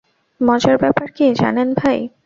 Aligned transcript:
মজার 0.41 0.75
ব্যাপার 0.77 1.07
কী, 1.15 1.25
জানেন 1.41 1.69
ভাই? 1.73 1.99